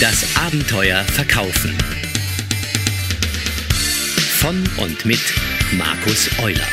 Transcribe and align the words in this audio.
Das 0.00 0.24
Abenteuer 0.36 1.04
Verkaufen. 1.04 1.74
Von 4.38 4.62
und 4.76 5.06
mit 5.06 5.20
Markus 5.72 6.28
Euler. 6.38 6.68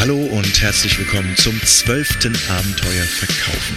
Hallo 0.00 0.16
und 0.16 0.60
herzlich 0.60 0.98
willkommen 0.98 1.36
zum 1.36 1.62
zwölften 1.62 2.36
Abenteuer 2.48 3.04
Verkaufen. 3.04 3.76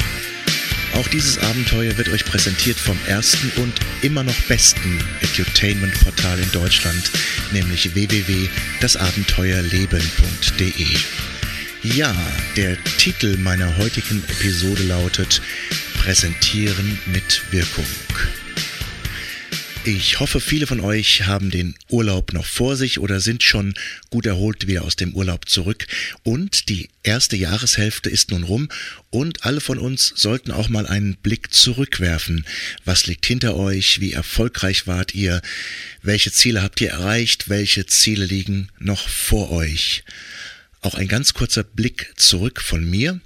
Auch 0.95 1.07
dieses 1.09 1.37
Abenteuer 1.37 1.95
wird 1.95 2.09
euch 2.09 2.25
präsentiert 2.25 2.79
vom 2.79 2.97
ersten 3.05 3.51
und 3.61 3.73
immer 4.01 4.23
noch 4.23 4.41
besten 4.47 4.97
Edutainment-Portal 5.21 6.39
in 6.39 6.51
Deutschland, 6.51 7.11
nämlich 7.51 7.93
www.dasabenteuerleben.de. 7.93 10.87
Ja, 11.83 12.15
der 12.57 12.83
Titel 12.97 13.37
meiner 13.37 13.77
heutigen 13.77 14.23
Episode 14.27 14.81
lautet 14.83 15.41
Präsentieren 16.09 16.97
mit 17.05 17.39
Wirkung. 17.51 17.85
Ich 19.85 20.19
hoffe, 20.19 20.41
viele 20.41 20.65
von 20.65 20.79
euch 20.79 21.27
haben 21.27 21.51
den 21.51 21.75
Urlaub 21.87 22.33
noch 22.33 22.47
vor 22.47 22.75
sich 22.75 22.97
oder 22.97 23.19
sind 23.19 23.43
schon 23.43 23.75
gut 24.09 24.25
erholt 24.25 24.65
wieder 24.65 24.85
aus 24.85 24.95
dem 24.95 25.13
Urlaub 25.13 25.47
zurück. 25.47 25.85
Und 26.23 26.67
die 26.67 26.89
erste 27.03 27.35
Jahreshälfte 27.35 28.09
ist 28.09 28.31
nun 28.31 28.41
rum 28.41 28.69
und 29.11 29.45
alle 29.45 29.61
von 29.61 29.77
uns 29.77 30.11
sollten 30.15 30.51
auch 30.51 30.67
mal 30.67 30.87
einen 30.87 31.15
Blick 31.15 31.53
zurückwerfen. 31.53 32.43
Was 32.85 33.05
liegt 33.05 33.27
hinter 33.27 33.55
euch? 33.55 33.99
Wie 33.99 34.13
erfolgreich 34.13 34.87
wart 34.87 35.13
ihr? 35.13 35.43
Welche 36.01 36.31
Ziele 36.31 36.63
habt 36.63 36.81
ihr 36.81 36.89
erreicht? 36.89 37.49
Welche 37.49 37.85
Ziele 37.85 38.25
liegen 38.25 38.69
noch 38.79 39.07
vor 39.07 39.51
euch? 39.51 40.03
Auch 40.81 40.95
ein 40.95 41.09
ganz 41.09 41.33
kurzer 41.33 41.65
Blick 41.65 42.13
zurück 42.15 42.61
von 42.61 42.89
mir. 42.89 43.19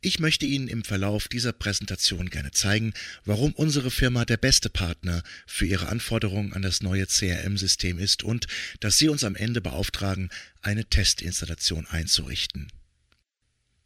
ich 0.00 0.20
möchte 0.20 0.46
Ihnen 0.46 0.68
im 0.68 0.84
Verlauf 0.84 1.28
dieser 1.28 1.52
Präsentation 1.52 2.30
gerne 2.30 2.52
zeigen, 2.52 2.94
warum 3.24 3.52
unsere 3.52 3.90
Firma 3.90 4.24
der 4.24 4.36
beste 4.36 4.70
Partner 4.70 5.22
für 5.46 5.66
Ihre 5.66 5.88
Anforderungen 5.88 6.52
an 6.52 6.62
das 6.62 6.82
neue 6.82 7.06
CRM-System 7.06 7.98
ist 7.98 8.22
und 8.22 8.46
dass 8.80 8.98
Sie 8.98 9.08
uns 9.08 9.24
am 9.24 9.34
Ende 9.34 9.60
beauftragen, 9.60 10.30
eine 10.62 10.84
Testinstallation 10.84 11.86
einzurichten. 11.86 12.68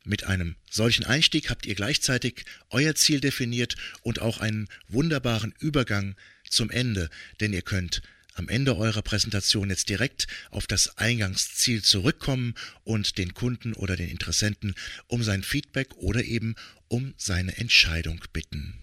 Mit 0.05 0.25
einem 0.25 0.57
solchen 0.69 1.05
Einstieg 1.05 1.49
habt 1.49 1.65
ihr 1.65 1.77
gleichzeitig 1.77 2.45
euer 2.71 2.95
Ziel 2.95 3.21
definiert 3.21 3.77
und 4.03 4.21
auch 4.21 4.39
einen 4.39 4.69
wunderbaren 4.89 5.55
Übergang 5.61 6.17
zum 6.49 6.71
Ende, 6.71 7.09
denn 7.41 7.53
ihr 7.53 7.63
könnt 7.63 8.03
am 8.35 8.49
Ende 8.49 8.77
eurer 8.77 9.03
Präsentation 9.03 9.71
jetzt 9.71 9.89
direkt 9.89 10.27
auf 10.51 10.67
das 10.67 10.99
Eingangsziel 10.99 11.83
zurückkommen 11.83 12.55
und 12.85 13.19
den 13.19 13.35
Kunden 13.35 13.75
oder 13.75 13.97
den 13.97 14.09
Interessenten 14.09 14.75
um 15.07 15.23
sein 15.23 15.43
Feedback 15.43 15.95
oder 15.97 16.25
eben 16.25 16.55
um 16.89 17.15
seine 17.17 17.57
Entscheidung 17.59 18.25
bitten. 18.33 18.79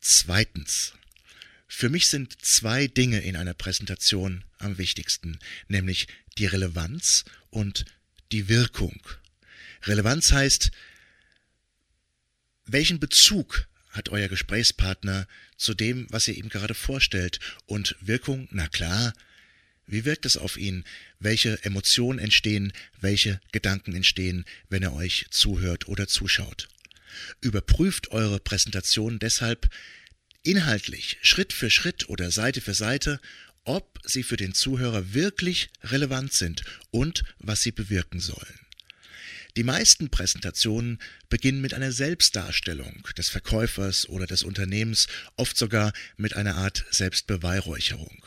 Zweitens. 0.00 0.94
Für 1.72 1.88
mich 1.88 2.08
sind 2.08 2.44
zwei 2.44 2.88
Dinge 2.88 3.20
in 3.20 3.36
einer 3.36 3.54
Präsentation 3.54 4.44
am 4.58 4.76
wichtigsten, 4.76 5.38
nämlich 5.68 6.08
die 6.36 6.46
Relevanz 6.46 7.24
und 7.50 7.84
die 8.32 8.48
Wirkung. 8.48 9.00
Relevanz 9.84 10.32
heißt, 10.32 10.72
welchen 12.66 12.98
Bezug 12.98 13.68
hat 13.90 14.08
euer 14.08 14.28
Gesprächspartner 14.28 15.26
zu 15.56 15.74
dem, 15.74 16.06
was 16.10 16.28
ihr 16.28 16.36
ihm 16.36 16.48
gerade 16.48 16.74
vorstellt? 16.74 17.40
Und 17.66 17.96
Wirkung, 18.00 18.48
na 18.50 18.68
klar, 18.68 19.12
wie 19.86 20.04
wirkt 20.04 20.24
es 20.24 20.36
auf 20.36 20.56
ihn? 20.56 20.84
Welche 21.18 21.62
Emotionen 21.64 22.18
entstehen? 22.18 22.72
Welche 23.00 23.40
Gedanken 23.52 23.94
entstehen, 23.94 24.44
wenn 24.68 24.82
er 24.82 24.94
euch 24.94 25.26
zuhört 25.30 25.88
oder 25.88 26.06
zuschaut? 26.06 26.68
Überprüft 27.40 28.12
eure 28.12 28.38
Präsentation 28.38 29.18
deshalb 29.18 29.68
inhaltlich, 30.42 31.18
Schritt 31.22 31.52
für 31.52 31.70
Schritt 31.70 32.08
oder 32.08 32.30
Seite 32.30 32.60
für 32.60 32.74
Seite, 32.74 33.20
ob 33.64 34.00
sie 34.04 34.22
für 34.22 34.36
den 34.36 34.54
Zuhörer 34.54 35.12
wirklich 35.12 35.70
relevant 35.82 36.32
sind 36.32 36.62
und 36.90 37.24
was 37.38 37.62
sie 37.62 37.72
bewirken 37.72 38.20
sollen. 38.20 38.60
Die 39.56 39.64
meisten 39.64 40.10
Präsentationen 40.10 40.98
beginnen 41.28 41.60
mit 41.60 41.74
einer 41.74 41.92
Selbstdarstellung 41.92 43.02
des 43.16 43.28
Verkäufers 43.28 44.08
oder 44.08 44.26
des 44.26 44.42
Unternehmens, 44.42 45.08
oft 45.36 45.56
sogar 45.56 45.92
mit 46.16 46.36
einer 46.36 46.56
Art 46.56 46.84
Selbstbeweihräucherung. 46.90 48.24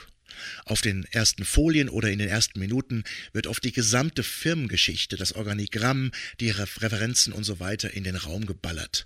Auf 0.65 0.81
den 0.81 1.05
ersten 1.11 1.45
Folien 1.45 1.89
oder 1.89 2.09
in 2.11 2.19
den 2.19 2.27
ersten 2.27 2.59
Minuten 2.59 3.03
wird 3.31 3.47
oft 3.47 3.63
die 3.63 3.71
gesamte 3.71 4.23
Firmengeschichte, 4.23 5.15
das 5.15 5.33
Organigramm, 5.33 6.11
die 6.39 6.49
Referenzen 6.49 7.33
und 7.33 7.43
so 7.43 7.59
weiter 7.59 7.93
in 7.93 8.03
den 8.03 8.15
Raum 8.15 8.45
geballert. 8.45 9.05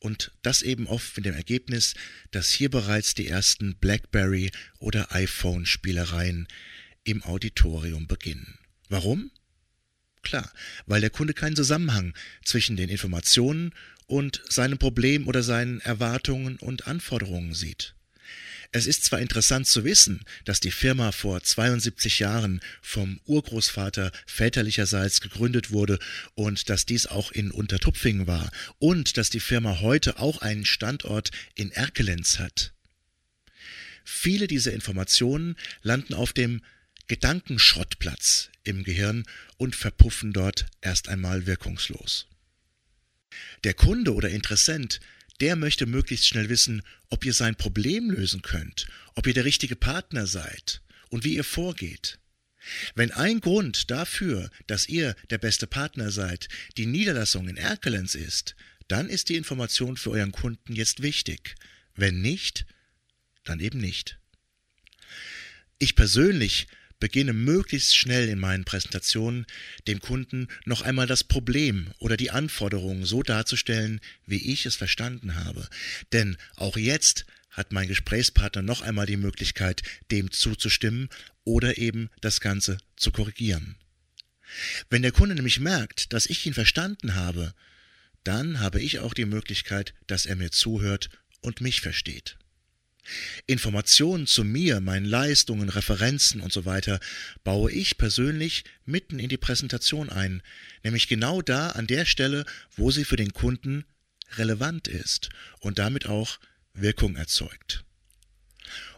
Und 0.00 0.32
das 0.42 0.62
eben 0.62 0.88
oft 0.88 1.16
mit 1.16 1.26
dem 1.26 1.34
Ergebnis, 1.34 1.94
dass 2.32 2.50
hier 2.50 2.70
bereits 2.70 3.14
die 3.14 3.28
ersten 3.28 3.76
BlackBerry 3.76 4.50
oder 4.80 5.14
iPhone-Spielereien 5.14 6.48
im 7.04 7.22
Auditorium 7.22 8.08
beginnen. 8.08 8.58
Warum? 8.88 9.30
Klar, 10.22 10.50
weil 10.86 11.00
der 11.00 11.10
Kunde 11.10 11.34
keinen 11.34 11.56
Zusammenhang 11.56 12.14
zwischen 12.44 12.76
den 12.76 12.88
Informationen 12.88 13.74
und 14.06 14.42
seinem 14.48 14.78
Problem 14.78 15.26
oder 15.26 15.42
seinen 15.42 15.80
Erwartungen 15.80 16.56
und 16.56 16.86
Anforderungen 16.86 17.54
sieht. 17.54 17.94
Es 18.74 18.86
ist 18.86 19.04
zwar 19.04 19.20
interessant 19.20 19.66
zu 19.66 19.84
wissen, 19.84 20.24
dass 20.46 20.58
die 20.58 20.70
Firma 20.70 21.12
vor 21.12 21.42
72 21.42 22.20
Jahren 22.20 22.62
vom 22.80 23.20
Urgroßvater 23.26 24.10
väterlicherseits 24.24 25.20
gegründet 25.20 25.70
wurde 25.70 25.98
und 26.34 26.70
dass 26.70 26.86
dies 26.86 27.06
auch 27.06 27.32
in 27.32 27.50
Untertupfingen 27.50 28.26
war 28.26 28.50
und 28.78 29.18
dass 29.18 29.28
die 29.28 29.40
Firma 29.40 29.80
heute 29.80 30.18
auch 30.18 30.40
einen 30.40 30.64
Standort 30.64 31.32
in 31.54 31.70
Erkelenz 31.70 32.38
hat. 32.38 32.72
Viele 34.04 34.46
dieser 34.46 34.72
Informationen 34.72 35.56
landen 35.82 36.14
auf 36.14 36.32
dem 36.32 36.62
Gedankenschrottplatz 37.08 38.50
im 38.64 38.84
Gehirn 38.84 39.24
und 39.56 39.76
verpuffen 39.76 40.32
dort 40.32 40.66
erst 40.80 41.08
einmal 41.08 41.46
wirkungslos. 41.46 42.26
Der 43.64 43.74
Kunde 43.74 44.14
oder 44.14 44.30
Interessent, 44.30 45.00
der 45.40 45.56
möchte 45.56 45.86
möglichst 45.86 46.26
schnell 46.26 46.48
wissen, 46.48 46.82
ob 47.08 47.24
ihr 47.24 47.32
sein 47.32 47.56
Problem 47.56 48.10
lösen 48.10 48.42
könnt, 48.42 48.86
ob 49.14 49.26
ihr 49.26 49.34
der 49.34 49.44
richtige 49.44 49.76
Partner 49.76 50.26
seid 50.26 50.82
und 51.08 51.24
wie 51.24 51.34
ihr 51.34 51.44
vorgeht. 51.44 52.18
Wenn 52.94 53.10
ein 53.10 53.40
Grund 53.40 53.90
dafür, 53.90 54.50
dass 54.66 54.88
ihr 54.88 55.16
der 55.30 55.38
beste 55.38 55.66
Partner 55.66 56.10
seid, 56.10 56.48
die 56.76 56.86
Niederlassung 56.86 57.48
in 57.48 57.56
Erkelenz 57.56 58.14
ist, 58.14 58.54
dann 58.88 59.08
ist 59.08 59.28
die 59.28 59.36
Information 59.36 59.96
für 59.96 60.10
euren 60.10 60.32
Kunden 60.32 60.74
jetzt 60.74 61.02
wichtig. 61.02 61.56
Wenn 61.94 62.20
nicht, 62.20 62.66
dann 63.44 63.58
eben 63.58 63.78
nicht. 63.78 64.18
Ich 65.78 65.96
persönlich 65.96 66.68
beginne 67.02 67.32
möglichst 67.32 67.96
schnell 67.96 68.28
in 68.28 68.38
meinen 68.38 68.64
Präsentationen 68.64 69.44
dem 69.88 69.98
Kunden 69.98 70.46
noch 70.66 70.82
einmal 70.82 71.08
das 71.08 71.24
Problem 71.24 71.90
oder 71.98 72.16
die 72.16 72.30
Anforderungen 72.30 73.04
so 73.04 73.24
darzustellen, 73.24 74.00
wie 74.24 74.52
ich 74.52 74.66
es 74.66 74.76
verstanden 74.76 75.34
habe. 75.34 75.68
Denn 76.12 76.36
auch 76.54 76.76
jetzt 76.76 77.26
hat 77.50 77.72
mein 77.72 77.88
Gesprächspartner 77.88 78.62
noch 78.62 78.82
einmal 78.82 79.06
die 79.06 79.16
Möglichkeit, 79.16 79.82
dem 80.12 80.30
zuzustimmen 80.30 81.08
oder 81.42 81.76
eben 81.76 82.08
das 82.20 82.40
Ganze 82.40 82.78
zu 82.94 83.10
korrigieren. 83.10 83.74
Wenn 84.88 85.02
der 85.02 85.10
Kunde 85.10 85.34
nämlich 85.34 85.58
merkt, 85.58 86.12
dass 86.12 86.26
ich 86.26 86.46
ihn 86.46 86.54
verstanden 86.54 87.16
habe, 87.16 87.52
dann 88.22 88.60
habe 88.60 88.80
ich 88.80 89.00
auch 89.00 89.12
die 89.12 89.24
Möglichkeit, 89.24 89.92
dass 90.06 90.24
er 90.24 90.36
mir 90.36 90.52
zuhört 90.52 91.10
und 91.40 91.60
mich 91.60 91.80
versteht. 91.80 92.36
Informationen 93.46 94.26
zu 94.26 94.44
mir, 94.44 94.80
meinen 94.80 95.06
Leistungen, 95.06 95.68
Referenzen 95.68 96.40
und 96.40 96.52
so 96.52 96.64
weiter 96.64 97.00
baue 97.42 97.72
ich 97.72 97.98
persönlich 97.98 98.64
mitten 98.84 99.18
in 99.18 99.28
die 99.28 99.36
Präsentation 99.36 100.08
ein, 100.08 100.42
nämlich 100.84 101.08
genau 101.08 101.42
da 101.42 101.70
an 101.70 101.86
der 101.86 102.04
Stelle, 102.04 102.44
wo 102.76 102.90
sie 102.90 103.04
für 103.04 103.16
den 103.16 103.32
Kunden 103.32 103.84
relevant 104.36 104.88
ist 104.88 105.30
und 105.60 105.78
damit 105.78 106.06
auch 106.06 106.38
Wirkung 106.74 107.16
erzeugt. 107.16 107.84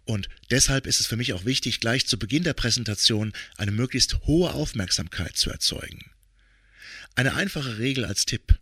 Und 0.05 0.29
deshalb 0.51 0.87
ist 0.87 1.01
es 1.01 1.07
für 1.07 1.17
mich 1.17 1.33
auch 1.33 1.47
wichtig, 1.47 1.81
gleich 1.81 2.07
zu 2.07 2.19
Beginn 2.19 2.45
der 2.45 2.53
Präsentation 2.53 3.33
eine 3.57 3.73
möglichst 3.73 4.21
hohe 4.27 4.53
Aufmerksamkeit 4.53 5.37
zu 5.37 5.51
erzeugen. 5.51 6.11
Eine 7.15 7.35
einfache 7.35 7.79
Regel 7.79 8.05
als 8.05 8.27
Tipp. 8.27 8.59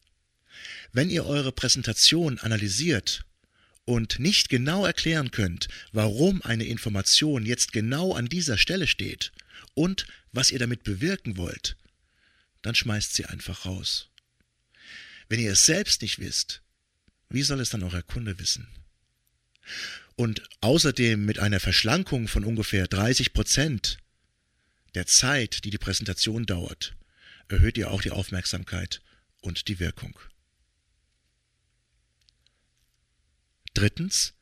Wenn 0.93 1.11
ihr 1.11 1.27
eure 1.27 1.53
Präsentation 1.53 2.39
analysiert 2.39 3.25
und 3.85 4.19
nicht 4.19 4.49
genau 4.49 4.87
erklären 4.87 5.31
könnt, 5.31 5.69
warum 5.93 6.43
eine 6.43 6.65
Information 6.65 7.45
jetzt 7.45 7.73
genau 7.73 8.15
an 8.15 8.27
dieser 8.27 8.59
Stelle 8.59 8.87
steht 8.87 9.33
und 9.75 10.07
was 10.33 10.51
ihr 10.51 10.59
damit 10.59 10.85
bewirken 10.85 11.37
wollt, 11.37 11.77
dann 12.63 12.75
schmeißt 12.75 13.15
sie 13.15 13.27
einfach 13.27 13.65
raus. 13.67 14.09
Wenn 15.29 15.41
ihr 15.41 15.53
es 15.53 15.67
selbst 15.67 16.03
nicht 16.03 16.19
wisst, 16.19 16.63
wie 17.29 17.43
soll 17.43 17.61
es 17.61 17.71
dann 17.71 17.83
euer 17.83 18.03
Kunde 18.03 18.39
wissen? 18.39 18.69
Und 20.17 20.43
außerdem 20.61 21.25
mit 21.25 21.39
einer 21.39 21.61
Verschlankung 21.61 22.29
von 22.29 22.45
ungefähr 22.45 22.87
30 22.87 23.33
Prozent 23.33 23.99
der 24.95 25.07
Zeit, 25.07 25.65
die 25.65 25.71
die 25.71 25.79
Präsentation 25.79 26.45
dauert, 26.45 26.95
erhöht 27.49 27.79
ihr 27.79 27.91
auch 27.91 28.03
die 28.03 28.11
Aufmerksamkeit 28.11 29.01
und 29.41 29.69
die 29.69 29.81
Wirkung. 29.81 30.19
Drittens 33.75 34.35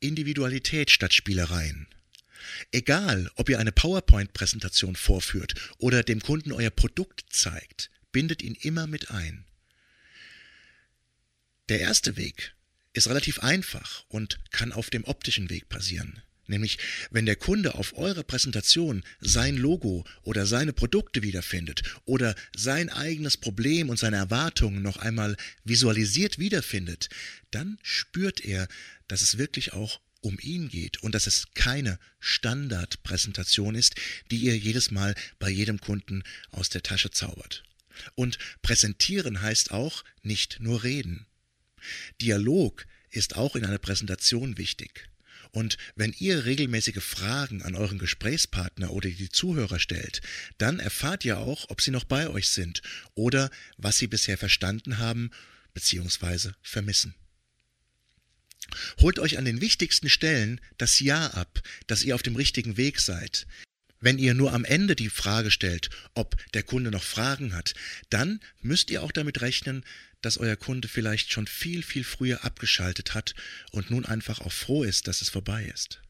Individualität 0.00 0.90
statt 0.90 1.14
Spielereien. 1.14 1.88
Egal, 2.70 3.30
ob 3.36 3.48
ihr 3.48 3.58
eine 3.58 3.72
PowerPoint-Präsentation 3.72 4.96
vorführt 4.96 5.54
oder 5.78 6.02
dem 6.02 6.20
Kunden 6.20 6.52
euer 6.52 6.70
Produkt 6.70 7.24
zeigt, 7.30 7.90
bindet 8.10 8.42
ihn 8.42 8.54
immer 8.54 8.86
mit 8.86 9.10
ein. 9.10 9.44
Der 11.68 11.80
erste 11.80 12.16
Weg 12.16 12.54
ist 12.92 13.08
relativ 13.08 13.40
einfach 13.40 14.04
und 14.08 14.38
kann 14.50 14.72
auf 14.72 14.90
dem 14.90 15.04
optischen 15.04 15.50
Weg 15.50 15.68
passieren. 15.68 16.22
Nämlich, 16.46 16.78
wenn 17.10 17.26
der 17.26 17.36
Kunde 17.36 17.76
auf 17.76 17.96
eurer 17.96 18.24
Präsentation 18.24 19.04
sein 19.20 19.56
Logo 19.56 20.04
oder 20.22 20.44
seine 20.44 20.72
Produkte 20.72 21.22
wiederfindet 21.22 21.82
oder 22.04 22.34
sein 22.56 22.88
eigenes 22.90 23.36
Problem 23.36 23.88
und 23.90 23.98
seine 23.98 24.16
Erwartungen 24.16 24.82
noch 24.82 24.96
einmal 24.96 25.36
visualisiert 25.64 26.38
wiederfindet, 26.38 27.08
dann 27.52 27.78
spürt 27.82 28.44
er, 28.44 28.66
dass 29.06 29.22
es 29.22 29.38
wirklich 29.38 29.72
auch 29.72 30.00
um 30.20 30.38
ihn 30.40 30.68
geht 30.68 31.02
und 31.02 31.14
dass 31.14 31.26
es 31.26 31.48
keine 31.54 31.98
Standardpräsentation 32.20 33.74
ist, 33.74 33.94
die 34.30 34.38
ihr 34.38 34.56
jedes 34.56 34.90
Mal 34.90 35.14
bei 35.38 35.50
jedem 35.50 35.80
Kunden 35.80 36.22
aus 36.50 36.68
der 36.68 36.82
Tasche 36.82 37.10
zaubert. 37.10 37.64
Und 38.14 38.38
präsentieren 38.62 39.42
heißt 39.42 39.70
auch 39.70 40.04
nicht 40.22 40.60
nur 40.60 40.82
reden. 40.82 41.26
Dialog 42.20 42.86
ist 43.10 43.36
auch 43.36 43.56
in 43.56 43.64
einer 43.64 43.78
Präsentation 43.78 44.56
wichtig. 44.58 45.08
Und 45.52 45.76
wenn 45.96 46.14
ihr 46.18 46.46
regelmäßige 46.46 47.02
Fragen 47.02 47.62
an 47.62 47.74
euren 47.74 47.98
Gesprächspartner 47.98 48.90
oder 48.90 49.10
die 49.10 49.28
Zuhörer 49.28 49.78
stellt, 49.78 50.22
dann 50.56 50.80
erfahrt 50.80 51.26
ihr 51.26 51.38
auch, 51.38 51.68
ob 51.68 51.82
sie 51.82 51.90
noch 51.90 52.04
bei 52.04 52.28
euch 52.28 52.48
sind 52.48 52.80
oder 53.14 53.50
was 53.76 53.98
sie 53.98 54.06
bisher 54.06 54.38
verstanden 54.38 54.96
haben 54.96 55.30
bzw. 55.74 56.52
vermissen. 56.62 57.14
Holt 59.00 59.18
euch 59.18 59.36
an 59.36 59.44
den 59.44 59.60
wichtigsten 59.60 60.08
Stellen 60.08 60.58
das 60.78 61.00
Ja 61.00 61.28
ab, 61.28 61.60
dass 61.86 62.02
ihr 62.02 62.14
auf 62.14 62.22
dem 62.22 62.36
richtigen 62.36 62.78
Weg 62.78 62.98
seid. 62.98 63.46
Wenn 64.02 64.18
ihr 64.18 64.34
nur 64.34 64.52
am 64.52 64.64
Ende 64.64 64.96
die 64.96 65.08
Frage 65.08 65.52
stellt, 65.52 65.88
ob 66.14 66.36
der 66.54 66.64
Kunde 66.64 66.90
noch 66.90 67.04
Fragen 67.04 67.54
hat, 67.54 67.72
dann 68.10 68.40
müsst 68.60 68.90
ihr 68.90 69.00
auch 69.02 69.12
damit 69.12 69.40
rechnen, 69.40 69.84
dass 70.20 70.38
euer 70.38 70.56
Kunde 70.56 70.88
vielleicht 70.88 71.32
schon 71.32 71.46
viel, 71.46 71.84
viel 71.84 72.02
früher 72.02 72.44
abgeschaltet 72.44 73.14
hat 73.14 73.34
und 73.70 73.92
nun 73.92 74.04
einfach 74.04 74.40
auch 74.40 74.52
froh 74.52 74.82
ist, 74.82 75.06
dass 75.06 75.22
es 75.22 75.30
vorbei 75.30 75.70
ist. 75.72 76.02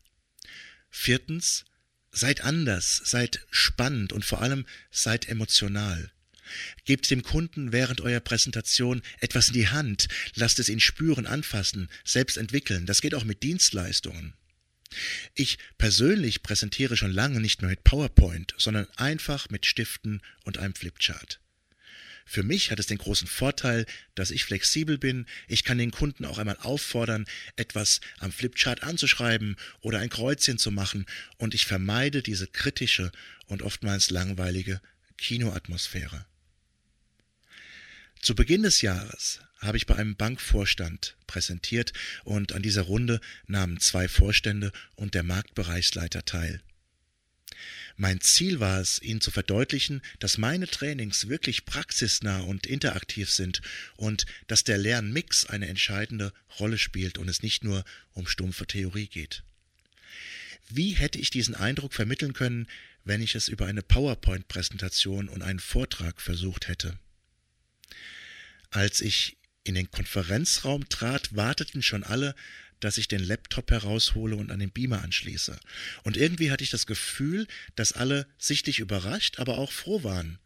Viertens, 0.89 1.67
seid 2.11 2.41
anders, 2.41 3.03
seid 3.05 3.47
spannend 3.51 4.15
und 4.15 4.25
vor 4.25 4.41
allem 4.41 4.65
seid 4.91 5.29
emotional. 5.29 6.11
Gebt 6.87 7.11
dem 7.11 7.23
Kunden 7.23 7.73
während 7.73 8.01
eurer 8.01 8.21
Präsentation 8.21 9.03
etwas 9.21 9.49
in 9.49 9.55
die 9.55 9.69
Hand, 9.69 10.09
lasst 10.35 10.59
es 10.59 10.71
ihn 10.71 10.81
spüren, 10.81 11.27
anfassen, 11.27 11.91
selbst 12.05 12.39
entwickeln. 12.39 12.87
Das 12.87 13.03
geht 13.03 13.15
auch 13.15 13.25
mit 13.25 13.43
Dienstleistungen. 13.43 14.33
Ich 15.35 15.59
persönlich 15.79 16.43
präsentiere 16.43 16.97
schon 16.97 17.13
lange 17.13 17.41
nicht 17.41 17.63
mehr 17.63 17.71
mit 17.71 17.85
PowerPoint, 17.85 18.55
sondern 18.59 18.89
einfach 18.97 19.51
mit 19.51 19.67
Stiften 19.67 20.23
und 20.45 20.59
einem 20.59 20.75
Flipchart. 20.75 21.41
Für 22.25 22.43
mich 22.43 22.71
hat 22.71 22.79
es 22.79 22.87
den 22.87 22.99
großen 22.99 23.27
Vorteil, 23.27 23.87
dass 24.15 24.31
ich 24.31 24.45
flexibel 24.45 24.97
bin. 24.97 25.27
Ich 25.49 25.65
kann 25.65 25.79
den 25.79 25.91
Kunden 25.91 26.25
auch 26.25 26.39
einmal 26.39 26.57
auffordern, 26.59 27.27
etwas 27.57 28.01
am 28.19 28.33
Flipchart 28.33 28.83
anzuschreiben 28.83 29.57
oder 29.81 29.99
ein 29.99 30.09
Kreuzchen 30.09 30.59
zu 30.59 30.71
machen 30.71 31.07
und 31.37 31.55
ich 31.55 31.67
vermeide 31.67 32.23
diese 32.23 32.47
kritische 32.47 33.11
und 33.47 33.63
oftmals 33.63 34.11
langweilige 34.11 34.81
Kinoatmosphäre. 35.19 36.25
Zu 38.23 38.37
Beginn 38.37 38.63
des 38.63 38.83
Jahres 38.83 39.41
habe 39.59 39.77
ich 39.77 39.87
bei 39.87 39.97
einem 39.97 40.15
Bankvorstand 40.15 41.17
präsentiert 41.27 41.93
und 42.23 42.53
an 42.53 42.63
dieser 42.63 42.83
Runde 42.83 43.21
nahmen 43.49 43.81
zwei 43.81 44.07
Vorstände 44.07 44.71
und 44.95 45.15
der 45.15 45.25
Marktbereichsleiter 45.25 46.25
teil. 46.25 46.61
Mein 47.97 48.21
Ziel 48.21 48.61
war 48.61 48.81
es, 48.81 49.03
Ihnen 49.03 49.21
zu 49.21 49.33
verdeutlichen, 49.33 50.03
dass 50.21 50.39
meine 50.39 50.69
Trainings 50.69 51.27
wirklich 51.27 51.65
praxisnah 51.65 52.43
und 52.43 52.65
interaktiv 52.65 53.29
sind 53.29 53.61
und 53.97 54.25
dass 54.47 54.63
der 54.63 54.79
Lernmix 54.79 55.47
eine 55.47 55.67
entscheidende 55.67 56.33
Rolle 56.61 56.79
spielt 56.79 57.19
und 57.19 57.29
es 57.29 57.43
nicht 57.43 57.65
nur 57.65 57.85
um 58.13 58.29
stumpfe 58.29 58.69
Theorie 58.69 59.09
geht. 59.09 59.43
Wie 60.69 60.93
hätte 60.93 61.19
ich 61.19 61.31
diesen 61.31 61.57
Eindruck 61.57 61.93
vermitteln 61.93 62.35
können, 62.35 62.69
wenn 63.05 63.21
ich 63.21 63.35
es 63.35 63.49
über 63.49 63.67
eine 63.67 63.83
PowerPoint-Präsentation 63.83 65.29
und 65.29 65.43
einen 65.43 65.59
Vortrag 65.59 66.21
versucht 66.21 66.69
hätte? 66.69 66.97
Als 68.73 69.03
ich 69.03 69.37
in 69.65 69.75
den 69.75 69.91
Konferenzraum 69.91 70.89
trat, 70.89 71.37
warteten 71.37 71.83
schon 71.83 72.03
alle, 72.03 72.35
dass 72.81 72.99
ich 72.99 73.07
den 73.07 73.23
Laptop 73.23 73.71
heraushole 73.71 74.35
und 74.35 74.51
an 74.51 74.59
den 74.59 74.73
Beamer 74.73 75.03
anschließe. 75.03 75.59
Und 76.03 76.17
irgendwie 76.17 76.51
hatte 76.51 76.65
ich 76.65 76.71
das 76.71 76.87
Gefühl, 76.87 77.47
dass 77.77 77.93
alle 77.93 78.27
sichtlich 78.39 78.81
überrascht, 78.81 79.39
aber 79.39 79.59
auch 79.59 79.71
froh 79.71 80.03
waren, 80.03 80.39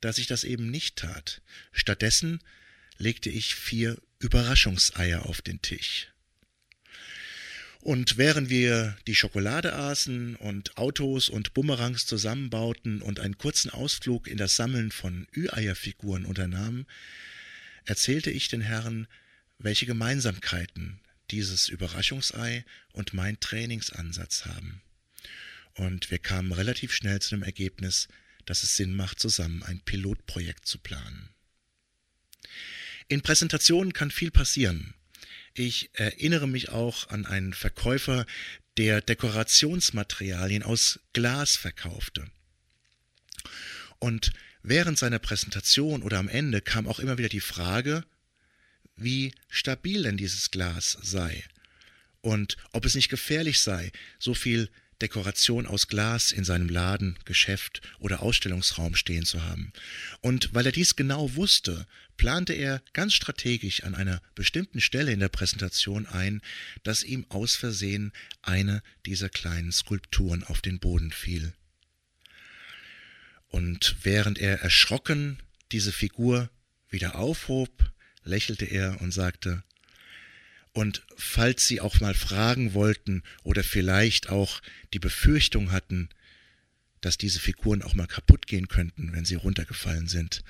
dass 0.00 0.18
ich 0.18 0.26
das 0.26 0.44
eben 0.44 0.70
nicht 0.70 0.96
tat. 0.96 1.40
Stattdessen 1.72 2.40
legte 2.98 3.30
ich 3.30 3.54
vier 3.54 3.96
Überraschungseier 4.18 5.26
auf 5.26 5.40
den 5.40 5.62
Tisch. 5.62 6.08
Und 7.80 8.18
während 8.18 8.50
wir 8.50 8.98
die 9.06 9.14
Schokolade 9.14 9.72
aßen 9.72 10.34
und 10.34 10.76
Autos 10.76 11.28
und 11.28 11.54
Bumerangs 11.54 12.06
zusammenbauten 12.06 13.00
und 13.02 13.20
einen 13.20 13.38
kurzen 13.38 13.70
Ausflug 13.70 14.26
in 14.26 14.36
das 14.36 14.56
Sammeln 14.56 14.90
von 14.90 15.28
Ü-Eierfiguren 15.34 16.24
unternahmen, 16.24 16.86
erzählte 17.88 18.30
ich 18.30 18.48
den 18.48 18.60
Herren, 18.60 19.08
welche 19.58 19.86
Gemeinsamkeiten 19.86 21.00
dieses 21.30 21.68
Überraschungsei 21.68 22.64
und 22.92 23.14
mein 23.14 23.40
Trainingsansatz 23.40 24.44
haben. 24.44 24.82
Und 25.72 26.10
wir 26.10 26.18
kamen 26.18 26.52
relativ 26.52 26.92
schnell 26.92 27.20
zu 27.20 27.30
dem 27.30 27.42
Ergebnis, 27.42 28.08
dass 28.44 28.62
es 28.62 28.76
Sinn 28.76 28.94
macht, 28.94 29.20
zusammen 29.20 29.62
ein 29.62 29.80
Pilotprojekt 29.80 30.66
zu 30.66 30.78
planen. 30.78 31.30
In 33.08 33.22
Präsentationen 33.22 33.94
kann 33.94 34.10
viel 34.10 34.30
passieren. 34.30 34.94
ich 35.54 35.90
erinnere 35.94 36.46
mich 36.46 36.68
auch 36.68 37.08
an 37.08 37.26
einen 37.26 37.52
Verkäufer, 37.52 38.26
der 38.76 39.00
Dekorationsmaterialien 39.00 40.62
aus 40.62 41.00
Glas 41.14 41.56
verkaufte. 41.56 42.30
Und 43.98 44.30
während 44.68 44.98
seiner 44.98 45.18
Präsentation 45.18 46.02
oder 46.02 46.18
am 46.18 46.28
Ende 46.28 46.60
kam 46.60 46.86
auch 46.86 46.98
immer 46.98 47.18
wieder 47.18 47.28
die 47.28 47.40
Frage, 47.40 48.04
wie 48.96 49.32
stabil 49.48 50.02
denn 50.02 50.16
dieses 50.16 50.50
Glas 50.50 50.98
sei 51.02 51.44
und 52.20 52.56
ob 52.72 52.84
es 52.84 52.94
nicht 52.94 53.08
gefährlich 53.08 53.60
sei, 53.60 53.92
so 54.18 54.34
viel 54.34 54.68
Dekoration 55.00 55.66
aus 55.66 55.86
Glas 55.86 56.32
in 56.32 56.44
seinem 56.44 56.68
Laden, 56.68 57.16
Geschäft 57.24 57.80
oder 58.00 58.20
Ausstellungsraum 58.20 58.96
stehen 58.96 59.24
zu 59.24 59.44
haben. 59.44 59.72
Und 60.20 60.52
weil 60.54 60.66
er 60.66 60.72
dies 60.72 60.96
genau 60.96 61.36
wusste, 61.36 61.86
plante 62.16 62.52
er 62.52 62.82
ganz 62.92 63.14
strategisch 63.14 63.84
an 63.84 63.94
einer 63.94 64.20
bestimmten 64.34 64.80
Stelle 64.80 65.12
in 65.12 65.20
der 65.20 65.28
Präsentation 65.28 66.06
ein, 66.06 66.42
dass 66.82 67.04
ihm 67.04 67.26
aus 67.28 67.54
Versehen 67.54 68.12
eine 68.42 68.82
dieser 69.06 69.28
kleinen 69.28 69.70
Skulpturen 69.70 70.42
auf 70.42 70.60
den 70.60 70.80
Boden 70.80 71.12
fiel. 71.12 71.52
Und 73.48 73.96
während 74.02 74.38
er 74.38 74.60
erschrocken 74.60 75.38
diese 75.72 75.92
Figur 75.92 76.50
wieder 76.88 77.16
aufhob, 77.16 77.70
lächelte 78.24 78.64
er 78.64 79.00
und 79.00 79.12
sagte, 79.12 79.62
und 80.72 81.02
falls 81.16 81.66
Sie 81.66 81.80
auch 81.80 81.98
mal 82.00 82.14
fragen 82.14 82.74
wollten 82.74 83.22
oder 83.42 83.64
vielleicht 83.64 84.28
auch 84.28 84.60
die 84.92 84.98
Befürchtung 84.98 85.72
hatten, 85.72 86.08
dass 87.00 87.18
diese 87.18 87.40
Figuren 87.40 87.82
auch 87.82 87.94
mal 87.94 88.06
kaputt 88.06 88.46
gehen 88.46 88.68
könnten, 88.68 89.12
wenn 89.12 89.24
sie 89.24 89.36
runtergefallen 89.36 90.08
sind, 90.08 90.44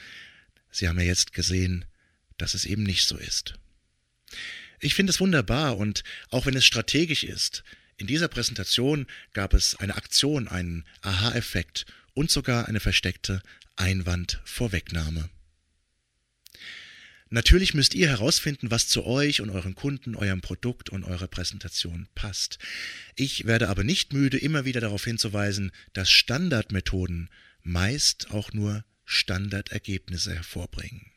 Sie 0.70 0.86
haben 0.86 0.98
ja 0.98 1.06
jetzt 1.06 1.32
gesehen, 1.32 1.86
dass 2.36 2.52
es 2.52 2.66
eben 2.66 2.82
nicht 2.82 3.06
so 3.06 3.16
ist. 3.16 3.54
Ich 4.80 4.94
finde 4.94 5.10
es 5.10 5.20
wunderbar 5.20 5.78
und 5.78 6.04
auch 6.30 6.46
wenn 6.46 6.56
es 6.56 6.66
strategisch 6.66 7.24
ist, 7.24 7.64
in 7.96 8.06
dieser 8.06 8.28
Präsentation 8.28 9.06
gab 9.32 9.54
es 9.54 9.76
eine 9.76 9.96
Aktion, 9.96 10.46
einen 10.46 10.84
Aha-Effekt 11.00 11.86
und 12.18 12.32
sogar 12.32 12.66
eine 12.66 12.80
versteckte 12.80 13.40
Einwandvorwegnahme. 13.76 15.30
Natürlich 17.30 17.74
müsst 17.74 17.94
ihr 17.94 18.08
herausfinden, 18.08 18.72
was 18.72 18.88
zu 18.88 19.04
euch 19.04 19.40
und 19.40 19.50
euren 19.50 19.76
Kunden, 19.76 20.16
eurem 20.16 20.40
Produkt 20.40 20.90
und 20.90 21.04
eurer 21.04 21.28
Präsentation 21.28 22.08
passt. 22.16 22.58
Ich 23.14 23.46
werde 23.46 23.68
aber 23.68 23.84
nicht 23.84 24.12
müde, 24.12 24.36
immer 24.36 24.64
wieder 24.64 24.80
darauf 24.80 25.04
hinzuweisen, 25.04 25.70
dass 25.92 26.10
Standardmethoden 26.10 27.30
meist 27.62 28.32
auch 28.32 28.52
nur 28.52 28.84
Standardergebnisse 29.04 30.34
hervorbringen. 30.34 31.12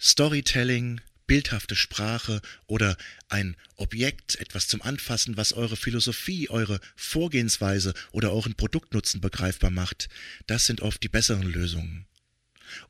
Storytelling, 0.00 1.00
bildhafte 1.28 1.76
Sprache 1.76 2.40
oder 2.66 2.96
ein 3.28 3.54
Objekt, 3.76 4.40
etwas 4.40 4.66
zum 4.66 4.82
Anfassen, 4.82 5.36
was 5.36 5.52
eure 5.52 5.76
Philosophie, 5.76 6.50
eure 6.50 6.80
Vorgehensweise 6.96 7.94
oder 8.10 8.32
euren 8.32 8.54
Produktnutzen 8.54 9.20
begreifbar 9.20 9.70
macht, 9.70 10.08
das 10.48 10.66
sind 10.66 10.80
oft 10.80 11.00
die 11.04 11.08
besseren 11.08 11.46
Lösungen. 11.46 12.06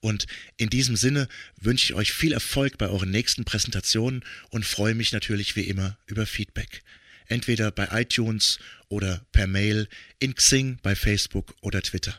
Und 0.00 0.26
in 0.57 0.71
diesem 0.71 0.97
Sinne 0.97 1.28
wünsche 1.57 1.92
ich 1.92 1.95
euch 1.95 2.12
viel 2.12 2.33
Erfolg 2.33 2.78
bei 2.78 2.88
euren 2.88 3.11
nächsten 3.11 3.45
Präsentationen 3.45 4.25
und 4.49 4.64
freue 4.64 4.95
mich 4.95 5.12
natürlich 5.12 5.54
wie 5.54 5.62
immer 5.62 5.99
über 6.07 6.25
Feedback. 6.26 6.83
Entweder 7.26 7.71
bei 7.71 7.88
iTunes 8.00 8.59
oder 8.88 9.26
per 9.33 9.47
Mail, 9.47 9.88
in 10.18 10.35
Xing, 10.35 10.78
bei 10.83 10.97
Facebook 10.97 11.54
oder 11.61 11.83
Twitter. 11.83 12.18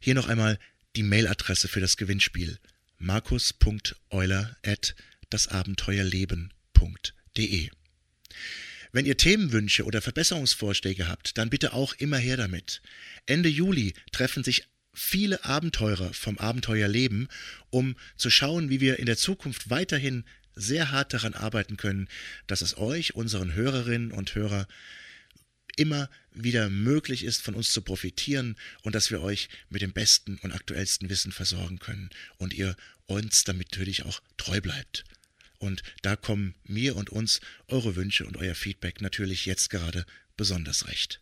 Hier 0.00 0.14
noch 0.14 0.28
einmal 0.28 0.58
die 0.96 1.02
Mailadresse 1.02 1.68
für 1.68 1.80
das 1.80 1.96
Gewinnspiel 1.96 2.58
markus.euler 2.98 4.56
dasabenteuerleben.de. 5.30 7.70
Wenn 8.92 9.06
ihr 9.06 9.16
Themenwünsche 9.16 9.84
oder 9.84 10.00
Verbesserungsvorschläge 10.00 11.08
habt, 11.08 11.36
dann 11.36 11.50
bitte 11.50 11.72
auch 11.72 11.94
immer 11.94 12.18
her 12.18 12.36
damit. 12.36 12.80
Ende 13.26 13.48
Juli 13.48 13.94
treffen 14.12 14.44
sich 14.44 14.68
viele 14.92 15.44
Abenteurer 15.44 16.12
vom 16.12 16.38
Abenteuerleben, 16.38 17.26
um 17.70 17.96
zu 18.16 18.30
schauen, 18.30 18.70
wie 18.70 18.80
wir 18.80 19.00
in 19.00 19.06
der 19.06 19.16
Zukunft 19.16 19.70
weiterhin 19.70 20.22
sehr 20.54 20.92
hart 20.92 21.12
daran 21.12 21.34
arbeiten 21.34 21.76
können, 21.76 22.08
dass 22.46 22.60
es 22.60 22.78
euch, 22.78 23.16
unseren 23.16 23.54
Hörerinnen 23.54 24.12
und 24.12 24.32
Hörer, 24.34 24.68
immer 25.76 26.08
wieder 26.32 26.68
möglich 26.68 27.24
ist, 27.24 27.42
von 27.42 27.54
uns 27.54 27.72
zu 27.72 27.82
profitieren 27.82 28.56
und 28.82 28.94
dass 28.94 29.10
wir 29.10 29.20
euch 29.22 29.48
mit 29.70 29.82
dem 29.82 29.92
besten 29.92 30.38
und 30.38 30.52
aktuellsten 30.52 31.08
Wissen 31.08 31.32
versorgen 31.32 31.78
können 31.78 32.10
und 32.38 32.54
ihr 32.54 32.76
uns 33.06 33.44
damit 33.44 33.72
natürlich 33.72 34.04
auch 34.04 34.20
treu 34.36 34.60
bleibt. 34.60 35.04
Und 35.58 35.82
da 36.02 36.16
kommen 36.16 36.54
mir 36.64 36.96
und 36.96 37.10
uns 37.10 37.40
eure 37.68 37.96
Wünsche 37.96 38.26
und 38.26 38.36
euer 38.36 38.54
Feedback 38.54 39.00
natürlich 39.00 39.46
jetzt 39.46 39.70
gerade 39.70 40.04
besonders 40.36 40.88
recht. 40.88 41.20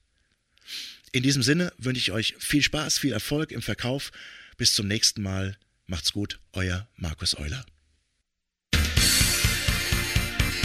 In 1.12 1.22
diesem 1.22 1.42
Sinne 1.42 1.72
wünsche 1.76 2.00
ich 2.00 2.12
euch 2.12 2.34
viel 2.38 2.62
Spaß, 2.62 2.98
viel 2.98 3.12
Erfolg 3.12 3.52
im 3.52 3.62
Verkauf. 3.62 4.10
Bis 4.56 4.74
zum 4.74 4.88
nächsten 4.88 5.22
Mal. 5.22 5.58
Macht's 5.86 6.12
gut, 6.12 6.40
euer 6.52 6.88
Markus 6.96 7.36
Euler. 7.36 7.66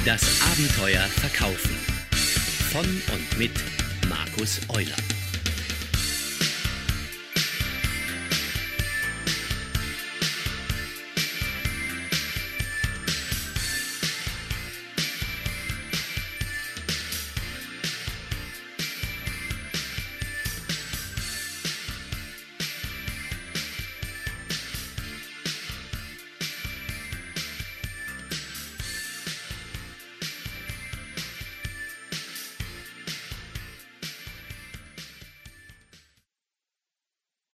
Das 0.05 0.41
Abenteuer 0.41 1.03
Verkaufen. 1.07 1.96
Von 2.77 2.85
und 2.85 3.39
mit 3.39 3.53
Markus 4.07 4.59
Euler. 4.69 5.16